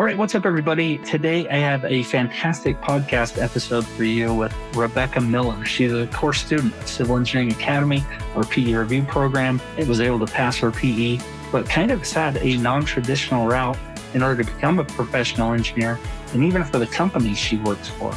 [0.00, 0.96] All right, what's up, everybody?
[0.96, 5.62] Today I have a fantastic podcast episode for you with Rebecca Miller.
[5.66, 8.02] She's a course student at Civil Engineering Academy,
[8.34, 9.60] our PE review program.
[9.76, 11.20] It was able to pass her PE,
[11.52, 13.76] but kind of had a non traditional route
[14.14, 16.00] in order to become a professional engineer,
[16.32, 18.14] and even for the company she works for.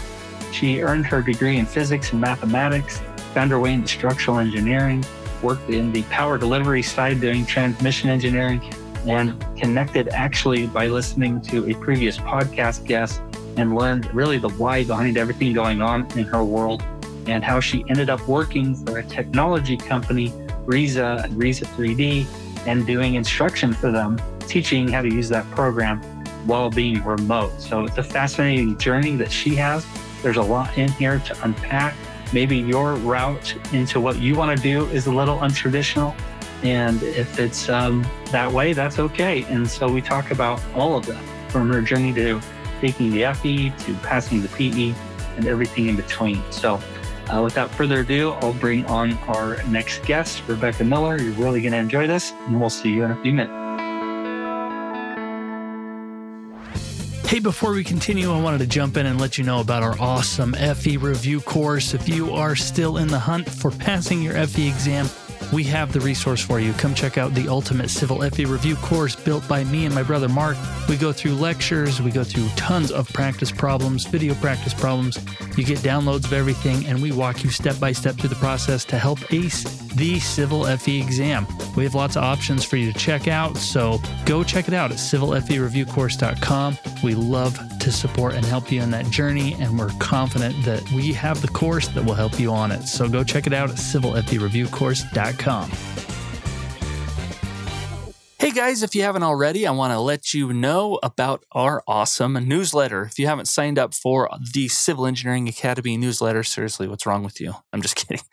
[0.54, 3.02] She earned her degree in physics and mathematics,
[3.34, 5.04] found her way into structural engineering,
[5.42, 8.62] worked in the power delivery side doing transmission engineering,
[9.08, 13.22] and connected actually by listening to a previous podcast guest
[13.58, 16.84] and learned really the why behind everything going on in her world
[17.28, 20.30] and how she ended up working for a technology company,
[20.66, 22.26] RISA RISA 3D,
[22.68, 26.02] and doing instruction for them, teaching how to use that program
[26.46, 27.52] while being remote.
[27.60, 29.86] So it's a fascinating journey that she has.
[30.22, 31.96] There's a lot in here to unpack.
[32.34, 36.16] Maybe your route into what you want to do is a little untraditional.
[36.64, 39.44] And if it's um, that way, that's okay.
[39.44, 42.42] And so we talk about all of that from her journey to
[42.80, 44.94] taking the FE to passing the PE
[45.38, 46.42] and everything in between.
[46.52, 46.82] So
[47.30, 51.20] uh, without further ado, I'll bring on our next guest, Rebecca Miller.
[51.20, 53.60] You're really going to enjoy this, and we'll see you in a few minutes.
[57.28, 60.00] Hey, before we continue, I wanted to jump in and let you know about our
[60.00, 61.96] awesome FE review course.
[61.96, 65.08] If you are still in the hunt for passing your FE exam,
[65.52, 66.74] we have the resource for you.
[66.74, 70.30] Come check out the Ultimate Civil FE Review course built by me and my brother
[70.30, 70.58] Mark.
[70.88, 75.18] We go through lectures, we go through tons of practice problems, video practice problems.
[75.58, 78.86] You get downloads of everything, and we walk you step by step through the process
[78.86, 81.48] to help ace the Civil FE exam.
[81.76, 84.92] We have lots of options for you to check out, so go check it out
[84.92, 86.78] at civilfereviewcourse.com.
[87.04, 91.14] We love to support and help you in that journey, and we're confident that we
[91.14, 92.84] have the course that will help you on it.
[92.84, 96.13] So go check it out at civilfereviewcourse.com.
[98.54, 103.02] Guys, if you haven't already, I want to let you know about our awesome newsletter.
[103.02, 107.42] If you haven't signed up for the Civil Engineering Academy newsletter, seriously, what's wrong with
[107.42, 107.56] you?
[107.74, 108.24] I'm just kidding.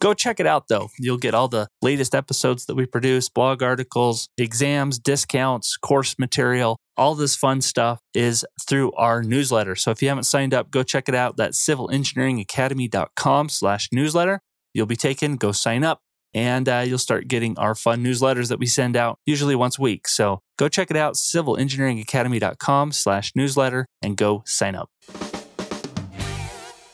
[0.00, 0.88] Go check it out though.
[0.98, 6.76] You'll get all the latest episodes that we produce, blog articles, exams, discounts, course material.
[6.96, 9.76] All this fun stuff is through our newsletter.
[9.76, 11.36] So if you haven't signed up, go check it out.
[11.36, 14.40] That's civilengineeringacademy.com slash newsletter.
[14.74, 16.00] You'll be taken, go sign up
[16.34, 19.82] and uh, you'll start getting our fun newsletters that we send out usually once a
[19.82, 20.08] week.
[20.08, 24.90] So go check it out, civilengineeringacademy.com slash newsletter and go sign up.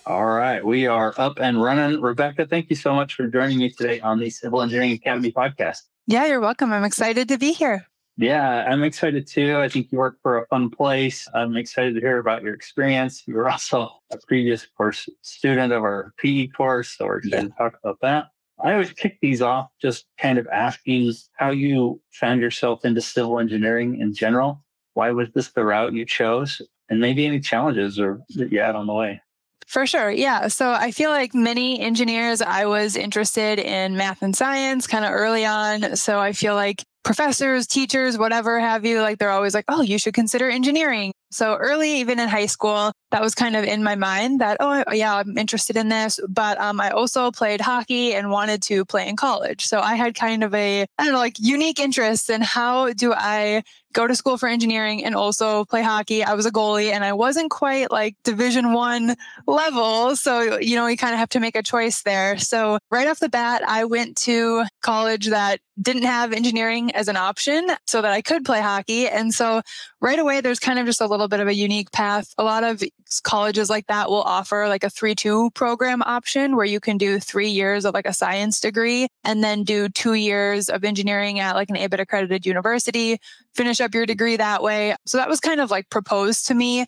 [0.06, 2.00] All right, we are up and running.
[2.00, 5.78] Rebecca, thank you so much for joining me today on the Civil Engineering Academy podcast.
[6.06, 6.72] Yeah, you're welcome.
[6.72, 7.87] I'm excited to be here.
[8.16, 9.56] Yeah, I'm excited too.
[9.59, 11.27] I think you work for a fun place.
[11.34, 13.25] I'm excited to hear about your experience.
[13.27, 17.49] You were also a previous course student of our PE course, so we're excited yeah.
[17.49, 18.27] to talk about that.
[18.62, 23.38] I always kick these off just kind of asking how you found yourself into civil
[23.38, 24.62] engineering in general.
[24.94, 26.62] Why was this the route you chose?
[26.88, 29.20] And maybe any challenges or that you had on the way.
[29.66, 30.10] For sure.
[30.10, 30.48] Yeah.
[30.48, 35.10] So I feel like many engineers, I was interested in math and science kind of
[35.10, 35.97] early on.
[35.97, 39.98] So I feel like professors, teachers, whatever have you, like they're always like, oh, you
[39.98, 41.12] should consider engineering.
[41.31, 44.84] So early, even in high school, that was kind of in my mind that, oh,
[44.92, 46.20] yeah, I'm interested in this.
[46.28, 49.66] But um, I also played hockey and wanted to play in college.
[49.66, 53.12] So I had kind of a, I don't know, like unique interests in how do
[53.12, 53.62] I
[53.94, 56.22] go to school for engineering and also play hockey.
[56.22, 59.15] I was a goalie and I wasn't quite like division one
[59.47, 60.16] level.
[60.16, 62.36] So, you know, you kind of have to make a choice there.
[62.38, 67.16] So right off the bat, I went to college that didn't have engineering as an
[67.16, 69.09] option so that I could play hockey.
[69.09, 69.62] And so
[70.00, 72.32] right away, there's kind of just a little bit of a unique path.
[72.38, 72.82] A lot of
[73.22, 77.19] colleges like that will offer like a 3 2 program option where you can do
[77.19, 81.54] three years of like a science degree and then do two years of engineering at
[81.54, 83.19] like an ABET accredited university,
[83.54, 84.94] finish up your degree that way.
[85.06, 86.87] So that was kind of like proposed to me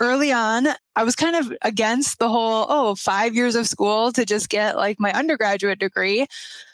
[0.00, 0.68] early on.
[0.96, 4.76] I was kind of against the whole, oh, five years of school to just get
[4.76, 6.26] like my undergraduate degree.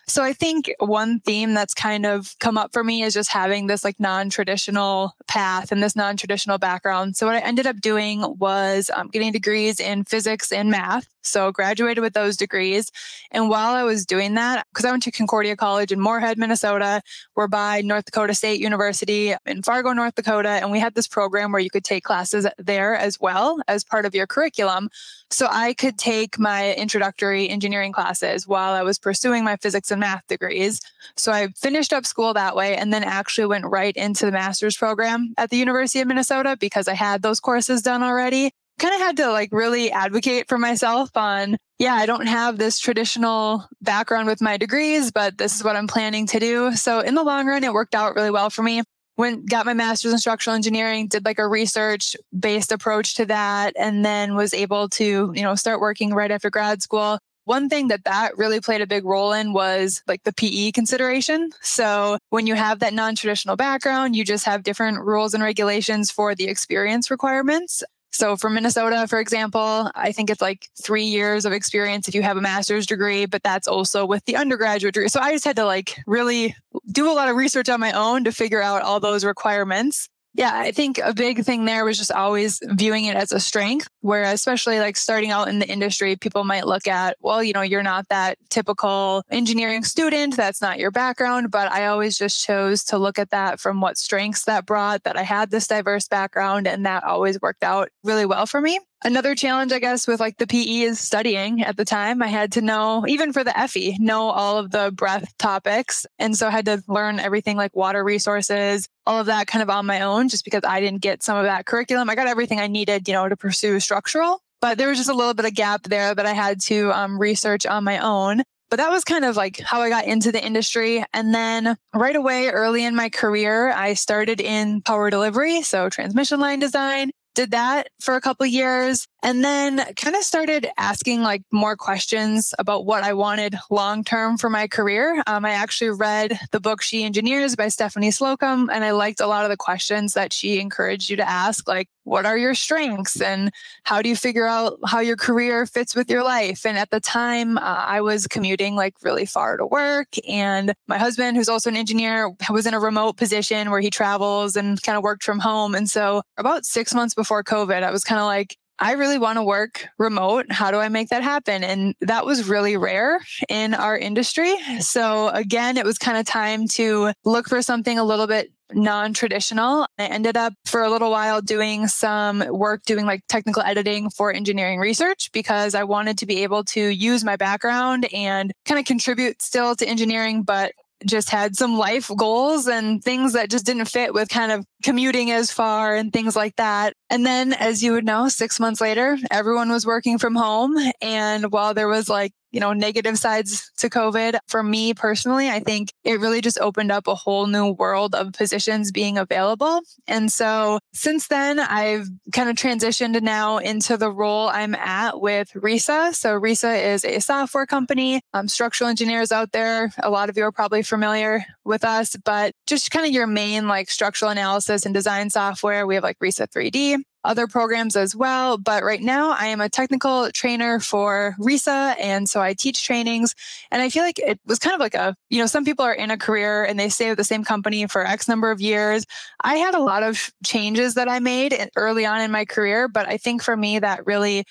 [0.06, 3.66] So I think one theme that's kind of come up for me is just having
[3.66, 7.16] this like non-traditional path and this non-traditional background.
[7.16, 11.08] So what I ended up doing was um, getting degrees in physics and math.
[11.26, 12.90] So graduated with those degrees.
[13.30, 17.02] And while I was doing that, because I went to Concordia College in Moorhead, Minnesota,
[17.34, 20.50] we're by North Dakota State University in Fargo, North Dakota.
[20.50, 24.06] And we had this program where you could take classes there as well as part
[24.06, 24.88] of your curriculum.
[25.30, 30.00] So I could take my introductory engineering classes while I was pursuing my physics and
[30.00, 30.80] math degrees.
[31.16, 34.76] So I finished up school that way and then actually went right into the master's
[34.76, 39.00] program at the University of Minnesota because I had those courses done already kind of
[39.00, 44.26] had to like really advocate for myself on, yeah, I don't have this traditional background
[44.26, 46.72] with my degrees, but this is what I'm planning to do.
[46.72, 48.82] So in the long run, it worked out really well for me.
[49.16, 53.72] went got my master's in structural engineering did like a research based approach to that
[53.78, 57.88] and then was able to you know start working right after grad school one thing
[57.88, 61.50] that that really played a big role in was like the PE consideration.
[61.60, 66.34] So when you have that non-traditional background, you just have different rules and regulations for
[66.34, 67.82] the experience requirements.
[68.14, 72.22] So for Minnesota, for example, I think it's like three years of experience if you
[72.22, 75.08] have a master's degree, but that's also with the undergraduate degree.
[75.08, 76.54] So I just had to like really
[76.92, 80.08] do a lot of research on my own to figure out all those requirements.
[80.36, 83.86] Yeah, I think a big thing there was just always viewing it as a strength,
[84.00, 87.60] where especially like starting out in the industry, people might look at, well, you know,
[87.62, 90.36] you're not that typical engineering student.
[90.36, 91.52] That's not your background.
[91.52, 95.16] But I always just chose to look at that from what strengths that brought, that
[95.16, 98.80] I had this diverse background, and that always worked out really well for me.
[99.06, 102.22] Another challenge, I guess, with like the PE is studying at the time.
[102.22, 106.06] I had to know, even for the FE, know all of the breath topics.
[106.18, 109.68] And so I had to learn everything like water resources, all of that kind of
[109.68, 112.08] on my own, just because I didn't get some of that curriculum.
[112.08, 114.40] I got everything I needed, you know, to pursue structural.
[114.62, 117.20] But there was just a little bit of gap there that I had to um,
[117.20, 118.42] research on my own.
[118.70, 121.04] But that was kind of like how I got into the industry.
[121.12, 126.40] And then right away, early in my career, I started in power delivery, so transmission
[126.40, 131.42] line design did that for a couple years and then kind of started asking like
[131.50, 135.22] more questions about what I wanted long term for my career.
[135.26, 139.26] Um, I actually read the book She Engineers by Stephanie Slocum, and I liked a
[139.26, 143.18] lot of the questions that she encouraged you to ask, like, what are your strengths
[143.18, 143.50] and
[143.84, 146.66] how do you figure out how your career fits with your life?
[146.66, 150.98] And at the time, uh, I was commuting like really far to work, and my
[150.98, 154.98] husband, who's also an engineer, was in a remote position where he travels and kind
[154.98, 155.74] of worked from home.
[155.74, 159.38] And so, about six months before COVID, I was kind of like, I really want
[159.38, 160.46] to work remote.
[160.50, 161.62] How do I make that happen?
[161.62, 164.56] And that was really rare in our industry.
[164.80, 169.12] So, again, it was kind of time to look for something a little bit non
[169.12, 169.86] traditional.
[169.98, 174.32] I ended up for a little while doing some work doing like technical editing for
[174.32, 178.86] engineering research because I wanted to be able to use my background and kind of
[178.86, 180.72] contribute still to engineering, but
[181.06, 185.30] just had some life goals and things that just didn't fit with kind of commuting
[185.30, 186.94] as far and things like that.
[187.14, 190.74] And then, as you would know, six months later, everyone was working from home.
[191.00, 194.38] And while there was like you know, negative sides to COVID.
[194.46, 198.32] For me personally, I think it really just opened up a whole new world of
[198.32, 199.80] positions being available.
[200.06, 205.50] And so since then, I've kind of transitioned now into the role I'm at with
[205.52, 206.14] RISA.
[206.14, 208.20] So RISA is a software company.
[208.32, 212.54] Um, structural engineers out there, a lot of you are probably familiar with us, but
[212.68, 215.88] just kind of your main like structural analysis and design software.
[215.88, 218.58] We have like RISA 3D, other programs as well.
[218.58, 221.96] But right now, I am a technical trainer for RISA.
[221.98, 223.34] And so I teach trainings.
[223.70, 225.94] And I feel like it was kind of like a, you know, some people are
[225.94, 229.04] in a career and they stay with the same company for X number of years.
[229.42, 232.88] I had a lot of changes that I made early on in my career.
[232.88, 234.44] But I think for me, that really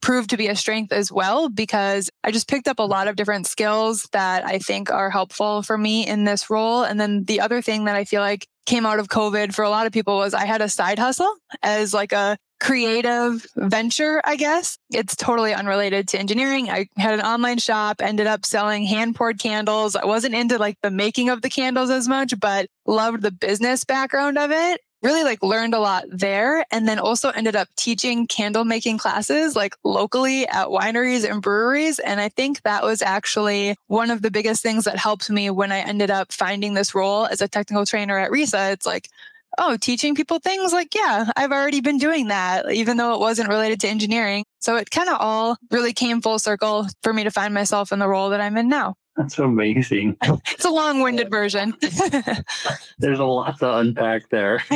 [0.00, 3.16] proved to be a strength as well because I just picked up a lot of
[3.16, 6.84] different skills that I think are helpful for me in this role.
[6.84, 9.70] And then the other thing that I feel like came out of COVID for a
[9.70, 14.36] lot of people was I had a side hustle as like a creative venture, I
[14.36, 14.78] guess.
[14.90, 16.68] It's totally unrelated to engineering.
[16.68, 19.96] I had an online shop, ended up selling hand poured candles.
[19.96, 23.84] I wasn't into like the making of the candles as much, but loved the business
[23.84, 28.26] background of it really like learned a lot there and then also ended up teaching
[28.26, 31.98] candle making classes like locally at wineries and breweries.
[31.98, 35.72] And i think that was actually one of the biggest things that helped me when
[35.72, 38.72] i ended up finding this role as a technical trainer at RISA.
[38.72, 39.08] It's like
[39.58, 40.72] oh teaching people things?
[40.72, 44.44] Like yeah i've already been doing that even though it wasn't related to engineering.
[44.60, 47.98] So it kind of all really came full circle for me to find myself in
[47.98, 50.16] the role that i'm in now that's amazing.
[50.52, 51.74] It's a long winded version.
[52.98, 54.62] There's a lot to unpack there.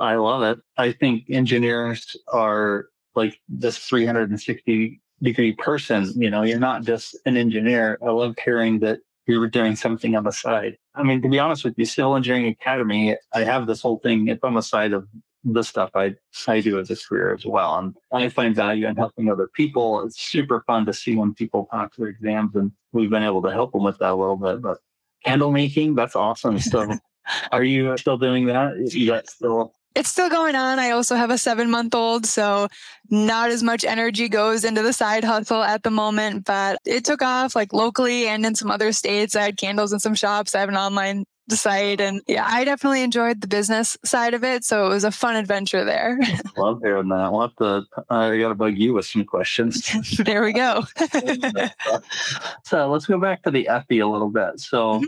[0.00, 0.58] I love it.
[0.76, 6.12] I think engineers are like this 360 degree person.
[6.16, 7.98] You know, you're not just an engineer.
[8.02, 10.76] I love hearing that you're doing something on the side.
[10.94, 14.28] I mean, to be honest with you, Civil Engineering Academy, I have this whole thing.
[14.28, 15.06] It's on the side of
[15.52, 16.14] the stuff I,
[16.48, 17.78] I do as a career as well.
[17.78, 20.04] And I find value in helping other people.
[20.04, 23.52] It's super fun to see when people pass their exams and we've been able to
[23.52, 24.60] help them with that a little bit.
[24.60, 24.78] But
[25.24, 26.58] candle making, that's awesome.
[26.58, 26.98] So
[27.52, 28.92] are you still doing that?
[28.92, 30.78] You got still it's still going on.
[30.78, 32.68] I also have a seven month old, so
[33.08, 37.22] not as much energy goes into the side hustle at the moment, but it took
[37.22, 39.34] off like locally and in some other states.
[39.34, 40.54] I had candles in some shops.
[40.54, 41.24] I have an online
[41.54, 42.00] site.
[42.00, 44.64] And yeah, I definitely enjoyed the business side of it.
[44.64, 46.18] So it was a fun adventure there.
[46.56, 47.30] Love hearing that.
[47.30, 49.88] We'll have to, I got to bug you with some questions.
[50.24, 50.82] there we go.
[52.64, 54.58] so let's go back to the FE a little bit.
[54.58, 55.04] So mm-hmm.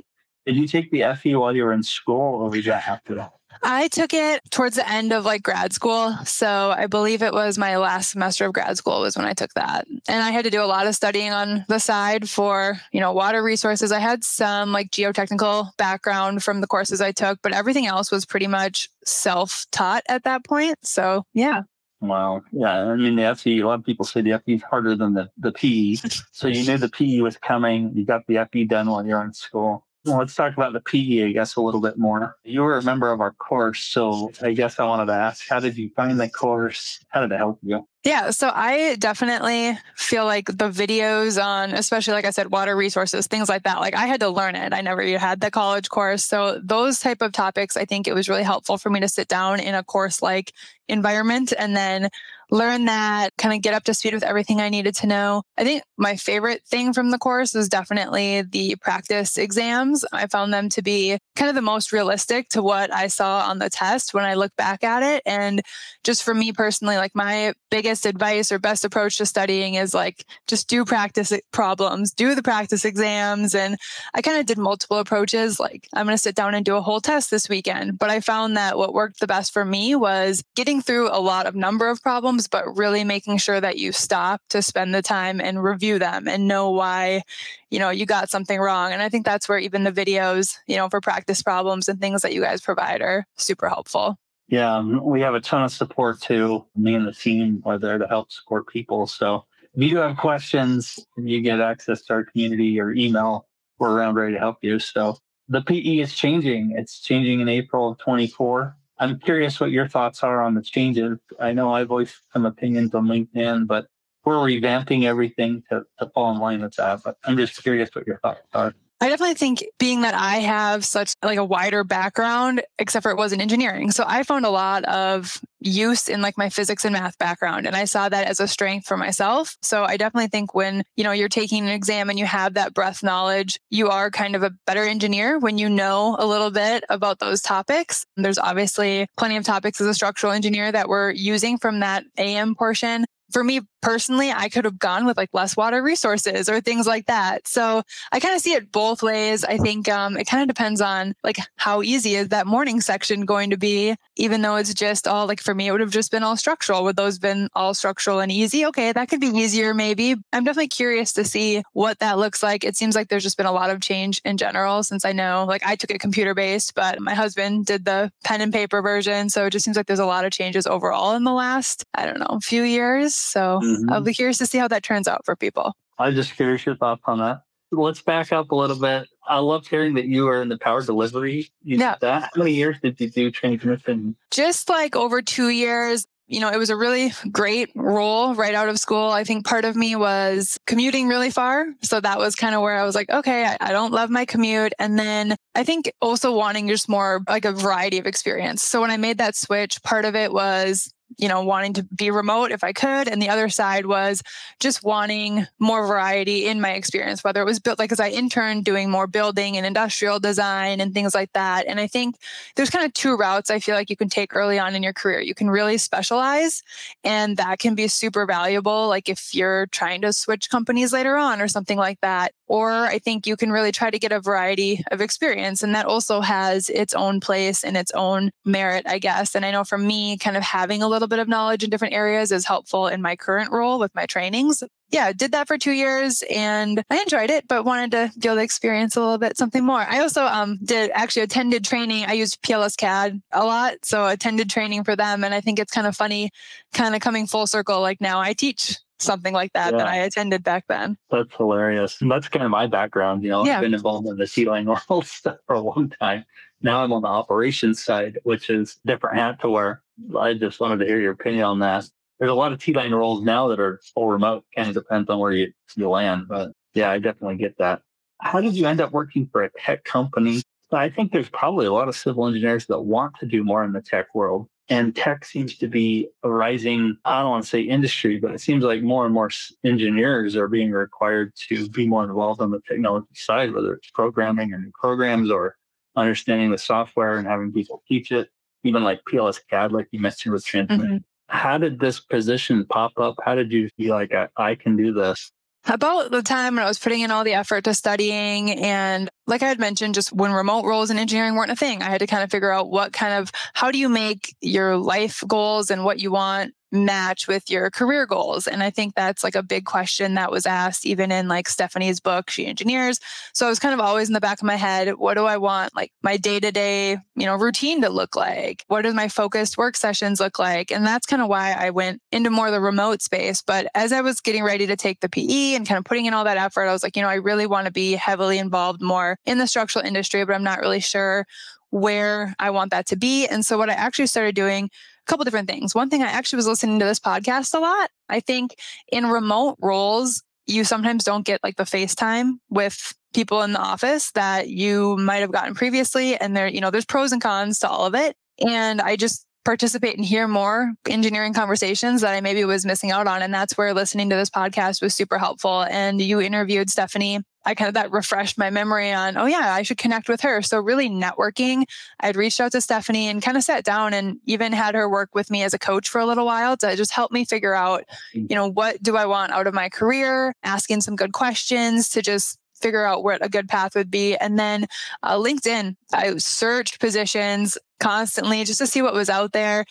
[0.46, 3.32] did you take the FE while you were in school or was that after that?
[3.62, 6.14] I took it towards the end of like grad school.
[6.24, 9.52] So I believe it was my last semester of grad school was when I took
[9.54, 9.86] that.
[9.86, 13.12] And I had to do a lot of studying on the side for, you know,
[13.12, 13.92] water resources.
[13.92, 18.24] I had some like geotechnical background from the courses I took, but everything else was
[18.24, 20.76] pretty much self taught at that point.
[20.82, 21.62] So yeah.
[22.00, 22.42] Wow.
[22.52, 22.84] Yeah.
[22.84, 25.30] I mean, the FE, a lot of people say the FE is harder than the,
[25.36, 25.96] the PE.
[26.32, 27.90] So you knew the PE was coming.
[27.94, 29.84] You got the FE done while you're in school.
[30.04, 32.36] Well, let's talk about the PE, I guess, a little bit more.
[32.44, 33.80] You were a member of our course.
[33.80, 37.04] So I guess I wanted to ask, how did you find the course?
[37.08, 37.86] How did it help you?
[38.04, 43.26] Yeah, so I definitely feel like the videos on, especially like I said, water resources,
[43.26, 43.80] things like that.
[43.80, 44.72] Like I had to learn it.
[44.72, 48.28] I never had the college course, so those type of topics, I think it was
[48.28, 50.52] really helpful for me to sit down in a course like
[50.88, 52.08] environment and then
[52.50, 55.42] learn that, kind of get up to speed with everything I needed to know.
[55.58, 60.02] I think my favorite thing from the course was definitely the practice exams.
[60.14, 63.58] I found them to be kind of the most realistic to what I saw on
[63.58, 65.22] the test when I look back at it.
[65.26, 65.60] And
[66.04, 70.24] just for me personally, like my biggest advice or best approach to studying is like
[70.46, 73.54] just do practice problems, do the practice exams.
[73.54, 73.76] And
[74.14, 75.58] I kind of did multiple approaches.
[75.58, 77.98] Like I'm going to sit down and do a whole test this weekend.
[77.98, 81.46] But I found that what worked the best for me was getting through a lot
[81.46, 85.40] of number of problems, but really making sure that you stop to spend the time
[85.40, 87.22] and review them and know why,
[87.70, 88.92] you know, you got something wrong.
[88.92, 92.22] And I think that's where even the videos, you know, for practice problems and things
[92.22, 94.18] that you guys provide are super helpful.
[94.48, 96.64] Yeah, um, we have a ton of support too.
[96.74, 99.06] Me and the team are there to help support people.
[99.06, 103.46] So if you do have questions, you get access to our community or email.
[103.78, 104.78] We're around ready to help you.
[104.78, 106.72] So the PE is changing.
[106.76, 108.74] It's changing in April of 24.
[108.98, 111.18] I'm curious what your thoughts are on the changes.
[111.38, 113.86] I know I voiced some opinions on LinkedIn, but
[114.24, 117.02] we're revamping everything to, to fall in line with that.
[117.04, 118.74] But I'm just curious what your thoughts are.
[119.00, 123.16] I definitely think being that I have such like a wider background, except for it
[123.16, 123.92] was in engineering.
[123.92, 127.66] So I found a lot of use in like my physics and math background.
[127.66, 129.56] And I saw that as a strength for myself.
[129.62, 132.74] So I definitely think when, you know, you're taking an exam and you have that
[132.74, 136.84] breadth knowledge, you are kind of a better engineer when you know a little bit
[136.88, 138.04] about those topics.
[138.16, 142.56] There's obviously plenty of topics as a structural engineer that we're using from that AM
[142.56, 146.86] portion for me personally, I could have gone with like less water resources or things
[146.86, 147.46] like that.
[147.46, 147.82] So
[148.12, 149.44] I kind of see it both ways.
[149.44, 153.24] I think um, it kind of depends on like how easy is that morning section
[153.24, 156.10] going to be, even though it's just all like for me, it would have just
[156.10, 156.84] been all structural.
[156.84, 158.66] Would those been all structural and easy?
[158.66, 160.16] Okay, that could be easier maybe.
[160.32, 162.64] I'm definitely curious to see what that looks like.
[162.64, 165.44] It seems like there's just been a lot of change in general since I know
[165.46, 169.30] like I took it computer based, but my husband did the pen and paper version.
[169.30, 172.06] So it just seems like there's a lot of changes overall in the last, I
[172.06, 173.14] don't know, few years.
[173.14, 173.92] So mm-hmm.
[173.92, 175.74] I'll be curious to see how that turns out for people.
[175.98, 177.42] I'm just curious your thoughts on that.
[177.70, 179.08] Let's back up a little bit.
[179.26, 181.50] I love hearing that you were in the power delivery.
[181.62, 181.96] You yeah.
[182.00, 182.30] That.
[182.34, 184.16] How many years did you do transmission?
[184.30, 186.06] Just like over two years.
[186.30, 189.08] You know, it was a really great role right out of school.
[189.08, 191.66] I think part of me was commuting really far.
[191.80, 194.26] So that was kind of where I was like, okay, I, I don't love my
[194.26, 194.74] commute.
[194.78, 198.62] And then I think also wanting just more like a variety of experience.
[198.62, 202.10] So when I made that switch, part of it was you know, wanting to be
[202.10, 203.08] remote if I could.
[203.08, 204.22] And the other side was
[204.60, 208.64] just wanting more variety in my experience, whether it was built like as I interned
[208.64, 211.66] doing more building and industrial design and things like that.
[211.66, 212.16] And I think
[212.56, 214.92] there's kind of two routes I feel like you can take early on in your
[214.92, 215.20] career.
[215.20, 216.62] You can really specialize,
[217.04, 218.88] and that can be super valuable.
[218.88, 222.32] Like if you're trying to switch companies later on or something like that.
[222.48, 225.62] Or I think you can really try to get a variety of experience.
[225.62, 229.34] And that also has its own place and its own merit, I guess.
[229.34, 231.94] And I know for me, kind of having a little bit of knowledge in different
[231.94, 234.62] areas is helpful in my current role with my trainings.
[234.90, 238.42] Yeah, did that for two years and I enjoyed it, but wanted to feel the
[238.42, 239.80] experience a little bit, something more.
[239.80, 242.06] I also um, did actually attended training.
[242.06, 243.74] I used PLS-CADD a lot.
[243.82, 245.24] So attended training for them.
[245.24, 246.30] And I think it's kind of funny,
[246.72, 247.82] kind of coming full circle.
[247.82, 249.78] Like now I teach something like that yeah.
[249.78, 250.96] that I attended back then.
[251.10, 252.00] That's hilarious.
[252.00, 253.22] And that's kind of my background.
[253.22, 253.56] You know, yeah.
[253.56, 256.24] I've been involved in the T-line world stuff for a long time.
[256.60, 259.82] Now I'm on the operations side, which is different hat to wear.
[260.18, 261.88] I just wanted to hear your opinion on that.
[262.18, 264.44] There's a lot of T-line roles now that are full remote.
[264.56, 266.26] Kind of depends on where you, you land.
[266.28, 267.82] But yeah, I definitely get that.
[268.20, 270.42] How did you end up working for a tech company?
[270.72, 273.72] I think there's probably a lot of civil engineers that want to do more in
[273.72, 274.48] the tech world.
[274.70, 278.40] And tech seems to be a rising, I don't want to say industry, but it
[278.40, 279.30] seems like more and more
[279.64, 284.52] engineers are being required to be more involved on the technology side, whether it's programming
[284.52, 285.56] or new programs or
[285.96, 288.28] understanding the software and having people teach it,
[288.62, 290.80] even like PLS-CADD, like you mentioned with Transmit.
[290.80, 290.96] Mm-hmm.
[291.28, 293.16] How did this position pop up?
[293.24, 295.32] How did you feel like I, I can do this?
[295.66, 298.50] About the time when I was putting in all the effort to studying.
[298.52, 301.90] And like I had mentioned, just when remote roles in engineering weren't a thing, I
[301.90, 305.22] had to kind of figure out what kind of, how do you make your life
[305.26, 308.46] goals and what you want match with your career goals?
[308.46, 312.00] And I think that's like a big question that was asked even in like Stephanie's
[312.00, 313.00] book, She Engineers.
[313.34, 315.36] So I was kind of always in the back of my head, what do I
[315.36, 318.64] want like my day-to-day, you know, routine to look like?
[318.68, 320.70] What do my focused work sessions look like?
[320.70, 323.42] And that's kind of why I went into more the remote space.
[323.42, 326.14] But as I was getting ready to take the PE and kind of putting in
[326.14, 328.82] all that effort, I was like, you know, I really want to be heavily involved
[328.82, 331.26] more in the structural industry, but I'm not really sure
[331.70, 333.26] where I want that to be.
[333.26, 334.70] And so what I actually started doing
[335.08, 335.74] couple different things.
[335.74, 337.90] One thing I actually was listening to this podcast a lot.
[338.08, 338.54] I think
[338.92, 344.12] in remote roles, you sometimes don't get like the FaceTime with people in the office
[344.12, 346.16] that you might have gotten previously.
[346.16, 348.16] And there, you know, there's pros and cons to all of it.
[348.46, 353.06] And I just participate and hear more engineering conversations that I maybe was missing out
[353.06, 353.22] on.
[353.22, 355.62] And that's where listening to this podcast was super helpful.
[355.62, 359.62] And you interviewed Stephanie I kind of that refreshed my memory on, oh yeah, I
[359.62, 360.42] should connect with her.
[360.42, 361.64] So really networking.
[361.98, 365.14] I'd reached out to Stephanie and kind of sat down and even had her work
[365.14, 367.84] with me as a coach for a little while to just help me figure out,
[368.14, 368.28] mm.
[368.28, 372.02] you know, what do I want out of my career, asking some good questions to
[372.02, 374.16] just figure out what a good path would be.
[374.16, 374.66] And then
[375.02, 379.64] uh, LinkedIn, I searched positions constantly just to see what was out there.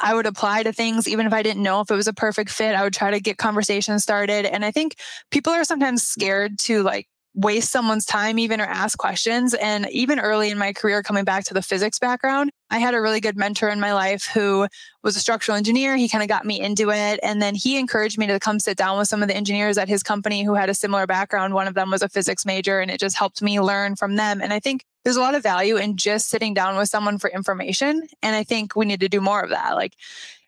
[0.00, 2.50] I would apply to things even if I didn't know if it was a perfect
[2.50, 2.74] fit.
[2.74, 4.46] I would try to get conversations started.
[4.46, 4.96] And I think
[5.30, 9.54] people are sometimes scared to like waste someone's time even or ask questions.
[9.54, 13.00] And even early in my career, coming back to the physics background, I had a
[13.00, 14.66] really good mentor in my life who
[15.02, 15.96] was a structural engineer.
[15.96, 17.20] He kind of got me into it.
[17.22, 19.88] And then he encouraged me to come sit down with some of the engineers at
[19.88, 21.54] his company who had a similar background.
[21.54, 24.40] One of them was a physics major, and it just helped me learn from them.
[24.42, 27.30] And I think there's a lot of value in just sitting down with someone for
[27.30, 28.06] information.
[28.22, 29.74] And I think we need to do more of that.
[29.74, 29.94] Like,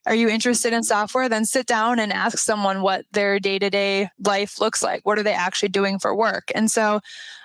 [0.07, 1.29] are you interested in software?
[1.29, 5.05] Then sit down and ask someone what their day to day life looks like.
[5.05, 6.51] What are they actually doing for work?
[6.55, 7.01] And so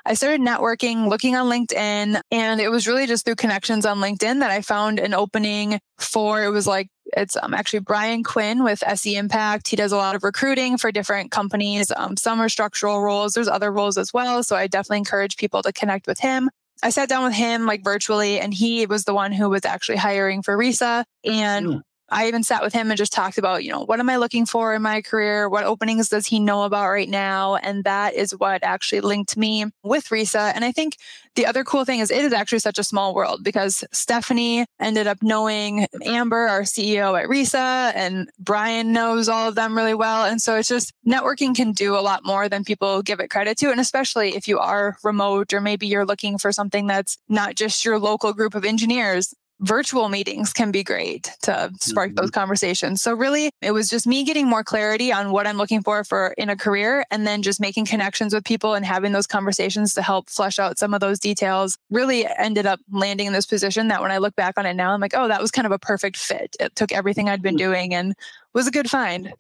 [0.06, 4.40] I started networking, looking on LinkedIn, and it was really just through connections on LinkedIn
[4.40, 8.84] that I found an opening for it was like it's um, actually Brian Quinn with
[8.86, 9.68] SE Impact.
[9.68, 11.92] He does a lot of recruiting for different companies.
[11.96, 13.34] Um, some are structural roles.
[13.34, 14.44] There's other roles as well.
[14.44, 16.50] So I definitely encourage people to connect with him.
[16.82, 19.98] I sat down with him like virtually, and he was the one who was actually
[19.98, 21.04] hiring for RISA.
[21.26, 21.82] And mm.
[22.12, 24.46] I even sat with him and just talked about, you know, what am I looking
[24.46, 25.50] for in my career?
[25.50, 27.56] What openings does he know about right now?
[27.56, 30.54] And that is what actually linked me with RISA.
[30.56, 30.98] And I think
[31.36, 35.08] the other cool thing is it is actually such a small world because Stephanie ended
[35.08, 40.26] up knowing Amber, our CEO at RISA, and Brian knows all of them really well.
[40.26, 43.58] And so it's just networking can do a lot more than people give it credit
[43.60, 43.72] to.
[43.72, 47.86] And especially if you are remote or maybe you're looking for something that's not just
[47.86, 52.16] your local group of engineers, virtual meetings can be great to spark mm-hmm.
[52.16, 53.02] those conversations.
[53.02, 56.34] So really it was just me getting more clarity on what I'm looking for for
[56.38, 60.02] in a career and then just making connections with people and having those conversations to
[60.02, 61.78] help flesh out some of those details.
[61.90, 64.94] Really ended up landing in this position that when I look back on it now
[64.94, 66.56] I'm like, "Oh, that was kind of a perfect fit.
[66.60, 67.72] It took everything I'd been mm-hmm.
[67.72, 68.16] doing and
[68.54, 69.34] was a good find."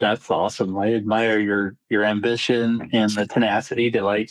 [0.00, 0.78] That's awesome.
[0.78, 4.30] I admire your your ambition and the tenacity to like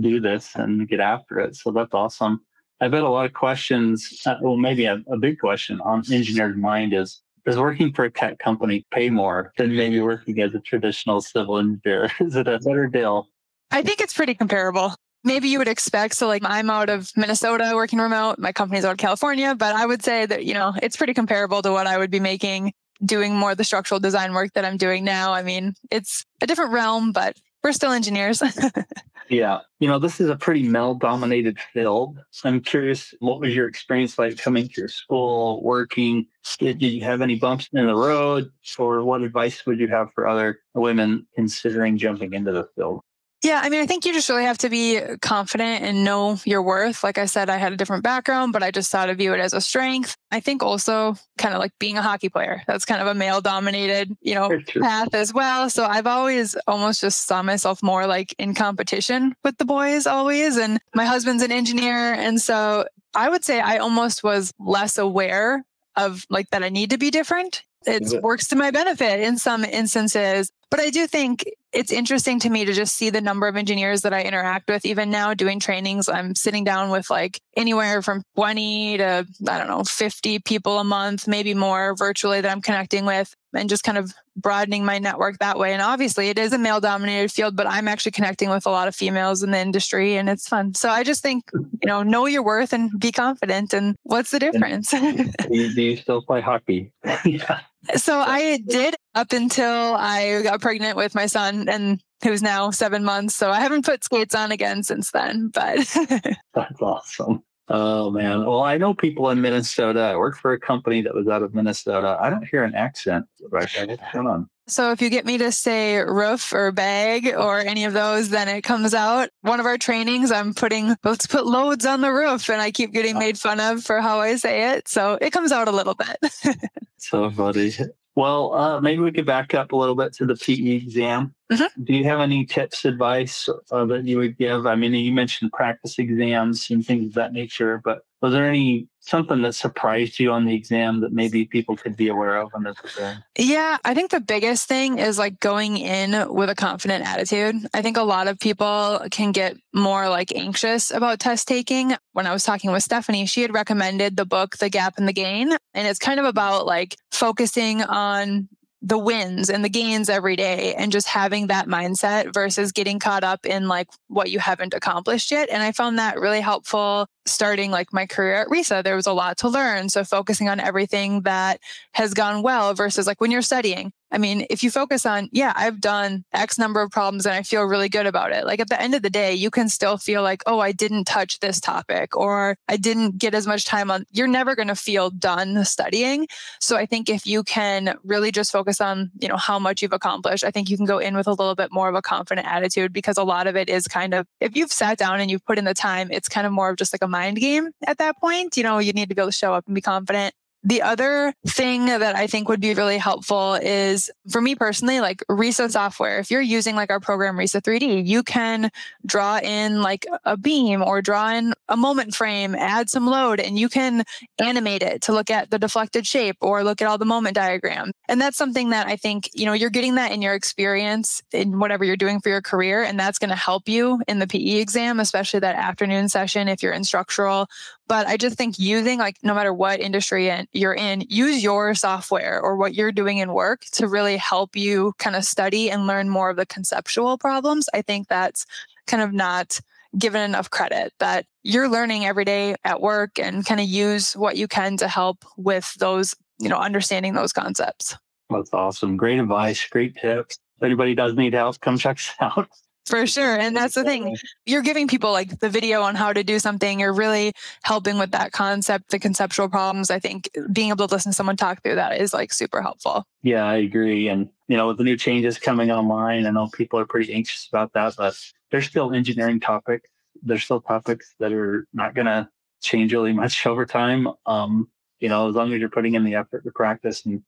[0.00, 1.56] do this and get after it.
[1.56, 2.40] So that's awesome.
[2.80, 6.58] I bet a lot of questions, uh, well, maybe a, a big question on engineered
[6.58, 10.60] mind is does working for a tech company pay more than maybe working as a
[10.60, 12.10] traditional civil engineer?
[12.20, 13.28] Is it a better deal?
[13.70, 14.94] I think it's pretty comparable.
[15.24, 16.14] Maybe you would expect.
[16.16, 19.86] So, like, I'm out of Minnesota working remote, my company's out of California, but I
[19.86, 22.72] would say that, you know, it's pretty comparable to what I would be making
[23.04, 25.32] doing more of the structural design work that I'm doing now.
[25.32, 28.42] I mean, it's a different realm, but we're still engineers.
[29.28, 29.60] yeah.
[29.78, 32.18] You know, this is a pretty male dominated field.
[32.44, 36.26] I'm curious, what was your experience like coming to your school, working?
[36.58, 38.50] Did you have any bumps in the road?
[38.78, 43.02] Or what advice would you have for other women considering jumping into the field?
[43.42, 46.60] Yeah, I mean, I think you just really have to be confident and know your
[46.60, 47.02] worth.
[47.02, 49.40] Like I said, I had a different background, but I just thought to view it
[49.40, 50.14] as a strength.
[50.30, 52.62] I think also kind of like being a hockey player.
[52.66, 55.70] That's kind of a male dominated, you know, path as well.
[55.70, 60.58] So I've always almost just saw myself more like in competition with the boys always.
[60.58, 62.12] And my husband's an engineer.
[62.12, 65.64] And so I would say I almost was less aware
[65.96, 67.64] of like that I need to be different.
[67.86, 70.50] It works to my benefit in some instances.
[70.70, 74.02] But I do think it's interesting to me to just see the number of engineers
[74.02, 74.84] that I interact with.
[74.84, 79.68] Even now, doing trainings, I'm sitting down with like anywhere from 20 to, I don't
[79.68, 83.98] know, 50 people a month, maybe more virtually that I'm connecting with and just kind
[83.98, 85.72] of broadening my network that way.
[85.72, 88.88] And obviously, it is a male dominated field, but I'm actually connecting with a lot
[88.88, 90.74] of females in the industry and it's fun.
[90.74, 93.72] So I just think, you know, know your worth and be confident.
[93.74, 94.90] And what's the difference?
[94.90, 96.92] do, you, do you still play hockey?
[97.24, 97.60] yeah.
[97.96, 101.68] So I did up until I got pregnant with my son.
[101.68, 103.34] And who's now seven months.
[103.34, 105.78] So I haven't put skates on again since then, but
[106.54, 107.42] that's awesome.
[107.72, 108.44] Oh man.
[108.44, 110.00] Well, I know people in Minnesota.
[110.00, 112.18] I work for a company that was out of Minnesota.
[112.20, 113.26] I don't hear an accent.
[113.38, 113.76] What's
[114.12, 114.50] going on?
[114.66, 118.48] So if you get me to say roof or bag or any of those, then
[118.48, 119.30] it comes out.
[119.42, 122.92] One of our trainings, I'm putting let's put loads on the roof, and I keep
[122.92, 124.88] getting made fun of for how I say it.
[124.88, 126.58] So it comes out a little bit.
[126.96, 127.72] so funny.
[128.16, 131.34] Well, uh, maybe we could back up a little bit to the PE exam.
[131.50, 131.82] Mm-hmm.
[131.82, 134.66] Do you have any tips, advice uh, that you would give?
[134.66, 138.86] I mean, you mentioned practice exams and things of that nature, but was there any
[139.00, 142.62] something that surprised you on the exam that maybe people could be aware of on
[142.62, 143.24] this exam?
[143.36, 147.56] Yeah, I think the biggest thing is like going in with a confident attitude.
[147.72, 151.94] I think a lot of people can get more like anxious about test taking.
[152.12, 155.14] When I was talking with Stephanie, she had recommended the book The Gap and the
[155.14, 158.48] Gain, and it's kind of about like focusing on
[158.82, 163.22] the wins and the gains every day and just having that mindset versus getting caught
[163.22, 165.50] up in like what you haven't accomplished yet.
[165.50, 168.82] And I found that really helpful starting like my career at RISA.
[168.82, 169.90] There was a lot to learn.
[169.90, 171.60] So focusing on everything that
[171.92, 175.52] has gone well versus like when you're studying, I mean, if you focus on, yeah,
[175.54, 178.44] I've done X number of problems and I feel really good about it.
[178.44, 181.04] Like at the end of the day, you can still feel like, oh, I didn't
[181.04, 184.04] touch this topic or I didn't get as much time on.
[184.10, 186.26] You're never going to feel done studying.
[186.60, 189.92] So I think if you can really just focus on, you know, how much you've
[189.92, 192.46] accomplished, I think you can go in with a little bit more of a confident
[192.46, 195.44] attitude because a lot of it is kind of, if you've sat down and you've
[195.44, 197.98] put in the time, it's kind of more of just like a mind game at
[197.98, 198.56] that point.
[198.56, 200.34] You know, you need to be able to show up and be confident.
[200.62, 205.24] The other thing that I think would be really helpful is for me personally, like
[205.30, 206.18] RISA software.
[206.18, 208.70] If you're using like our program RISA 3D, you can
[209.06, 213.58] draw in like a beam or draw in a moment frame, add some load, and
[213.58, 214.04] you can
[214.38, 217.92] animate it to look at the deflected shape or look at all the moment diagrams.
[218.08, 221.58] And that's something that I think, you know, you're getting that in your experience in
[221.58, 222.82] whatever you're doing for your career.
[222.82, 226.62] And that's going to help you in the PE exam, especially that afternoon session if
[226.62, 227.48] you're in structural
[227.90, 232.40] but I just think using like no matter what industry you're in, use your software
[232.40, 236.08] or what you're doing in work to really help you kind of study and learn
[236.08, 237.68] more of the conceptual problems.
[237.74, 238.46] I think that's
[238.86, 239.58] kind of not
[239.98, 244.36] given enough credit that you're learning every day at work and kind of use what
[244.36, 247.96] you can to help with those, you know, understanding those concepts.
[248.30, 248.96] That's awesome.
[248.96, 249.66] Great advice.
[249.68, 250.38] Great tips.
[250.58, 252.48] If anybody does need help, come check us out.
[252.90, 253.38] For sure.
[253.38, 254.16] And that's the thing.
[254.46, 256.80] You're giving people like the video on how to do something.
[256.80, 259.92] You're really helping with that concept, the conceptual problems.
[259.92, 263.06] I think being able to listen to someone talk through that is like super helpful.
[263.22, 264.08] Yeah, I agree.
[264.08, 267.46] And, you know, with the new changes coming online, I know people are pretty anxious
[267.46, 268.18] about that, but
[268.50, 269.88] there's still engineering topics.
[270.20, 272.28] There's still topics that are not going to
[272.60, 274.08] change really much over time.
[274.26, 277.22] Um, you know, as long as you're putting in the effort to practice and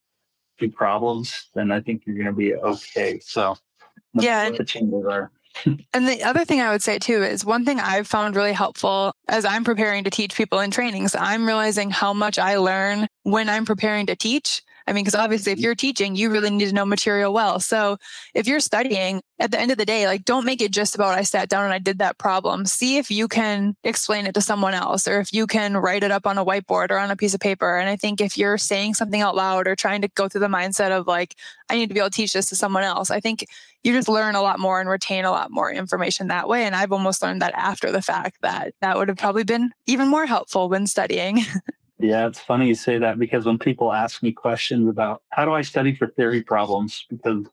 [0.59, 3.19] do problems, then I think you're going to be okay.
[3.19, 3.55] So,
[4.13, 5.31] yeah, the changes are
[5.65, 9.13] and the other thing I would say too is one thing I've found really helpful
[9.27, 13.49] as I'm preparing to teach people in trainings, I'm realizing how much I learn when
[13.49, 15.63] I'm preparing to teach I mean, because obviously, if mm-hmm.
[15.63, 17.59] you're teaching, you really need to know material well.
[17.59, 17.97] So
[18.33, 21.17] if you're studying, at the end of the day, like don't make it just about
[21.17, 22.65] I sat down and I did that problem.
[22.65, 26.11] See if you can explain it to someone else or if you can write it
[26.11, 27.77] up on a whiteboard or on a piece of paper.
[27.77, 30.47] And I think if you're saying something out loud or trying to go through the
[30.47, 31.35] mindset of like,
[31.69, 33.45] I need to be able to teach this to someone else, I think
[33.83, 36.63] you just learn a lot more and retain a lot more information that way.
[36.63, 40.07] And I've almost learned that after the fact that that would have probably been even
[40.07, 41.41] more helpful when studying.
[42.03, 45.53] Yeah, it's funny you say that because when people ask me questions about how do
[45.53, 47.45] I study for theory problems, because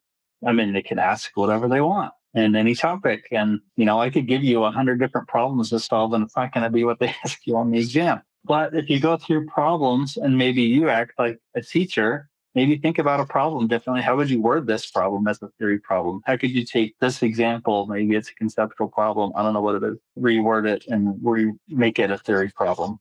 [0.44, 3.28] I mean, they can ask whatever they want in any topic.
[3.30, 6.36] And, you know, I could give you a hundred different problems to solve and it's
[6.36, 8.22] not going to be what they ask you on the exam.
[8.44, 12.98] But if you go through problems and maybe you act like a teacher, maybe think
[12.98, 14.02] about a problem differently.
[14.02, 16.22] How would you word this problem as a theory problem?
[16.24, 17.86] How could you take this example?
[17.86, 19.30] Maybe it's a conceptual problem.
[19.36, 19.98] I don't know what it is.
[20.18, 22.98] Reword it and re- make it a theory problem.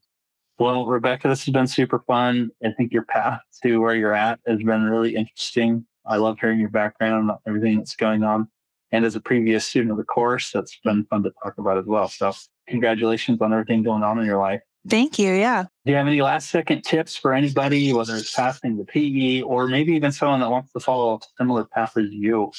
[0.60, 2.50] Well, Rebecca, this has been super fun.
[2.62, 5.86] I think your path to where you're at has been really interesting.
[6.04, 8.46] I love hearing your background, everything that's going on.
[8.92, 11.86] And as a previous student of the course, that's been fun to talk about as
[11.86, 12.08] well.
[12.08, 12.34] So,
[12.68, 14.60] congratulations on everything going on in your life.
[14.86, 15.32] Thank you.
[15.32, 15.64] Yeah.
[15.86, 19.66] Do you have any last second tips for anybody, whether it's passing the PE or
[19.66, 22.52] maybe even someone that wants to follow a similar path as you?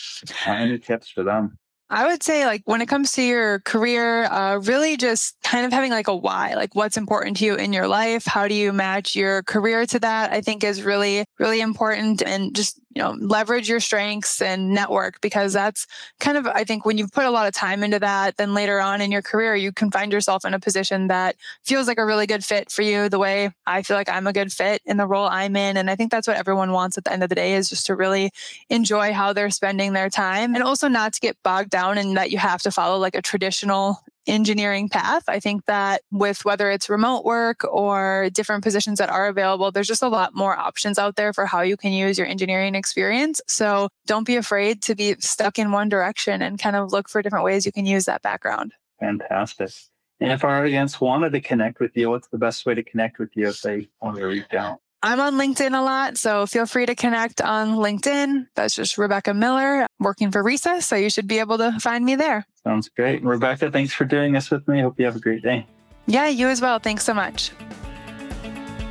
[0.48, 1.56] Uh, any tips for them?
[1.94, 5.74] I would say, like, when it comes to your career, uh, really just kind of
[5.74, 8.26] having like a why, like what's important to you in your life.
[8.26, 10.32] How do you match your career to that?
[10.32, 12.22] I think is really, really important.
[12.24, 15.88] And just you know, leverage your strengths and network because that's
[16.20, 18.82] kind of, I think, when you put a lot of time into that, then later
[18.82, 22.06] on in your career, you can find yourself in a position that feels like a
[22.06, 24.98] really good fit for you, the way I feel like I'm a good fit in
[24.98, 25.78] the role I'm in.
[25.78, 27.86] And I think that's what everyone wants at the end of the day is just
[27.86, 28.32] to really
[28.70, 32.32] enjoy how they're spending their time and also not to get bogged down in that
[32.32, 35.24] you have to follow like a traditional engineering path.
[35.28, 39.88] I think that with whether it's remote work or different positions that are available, there's
[39.88, 43.42] just a lot more options out there for how you can use your engineering experience.
[43.48, 47.22] So don't be afraid to be stuck in one direction and kind of look for
[47.22, 48.74] different ways you can use that background.
[49.00, 49.72] Fantastic.
[50.20, 53.18] And if our audience wanted to connect with you, what's the best way to connect
[53.18, 54.80] with you if they want to reach out?
[55.04, 58.48] I'm on LinkedIn a lot, so feel free to connect on LinkedIn.
[58.56, 62.16] That's just Rebecca Miller working for RISA, so you should be able to find me
[62.16, 62.46] there.
[62.64, 63.24] Sounds great.
[63.24, 64.82] Rebecca, thanks for doing this with me.
[64.82, 65.66] Hope you have a great day.
[66.06, 66.78] Yeah, you as well.
[66.78, 67.52] Thanks so much.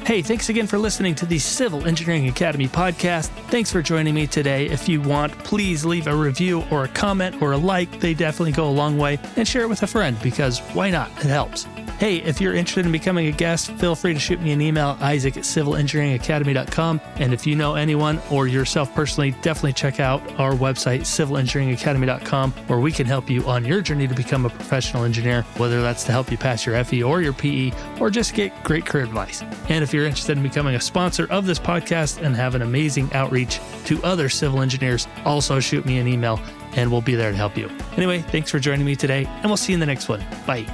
[0.05, 3.29] Hey, thanks again for listening to the Civil Engineering Academy podcast.
[3.49, 4.66] Thanks for joining me today.
[4.66, 8.01] If you want, please leave a review or a comment or a like.
[8.01, 9.20] They definitely go a long way.
[9.37, 11.11] And share it with a friend because why not?
[11.18, 11.66] It helps.
[12.00, 14.96] Hey, if you're interested in becoming a guest, feel free to shoot me an email,
[15.02, 16.98] isaac at civilengineeringacademy.com.
[17.16, 22.78] And if you know anyone or yourself personally, definitely check out our website, civilengineeringacademy.com, where
[22.78, 26.12] we can help you on your journey to become a professional engineer, whether that's to
[26.12, 29.42] help you pass your FE or your PE, or just get great career advice.
[29.68, 33.12] And if you're interested in becoming a sponsor of this podcast and have an amazing
[33.12, 36.40] outreach to other civil engineers, also shoot me an email
[36.76, 37.68] and we'll be there to help you.
[37.98, 40.24] Anyway, thanks for joining me today, and we'll see you in the next one.
[40.46, 40.64] Bye.